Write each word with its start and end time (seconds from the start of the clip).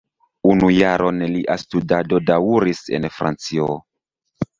Unu 0.51 0.69
jaron 0.75 1.19
lia 1.33 1.57
studado 1.63 2.21
daŭris 2.31 2.81
en 2.99 3.07
Francio. 3.19 3.69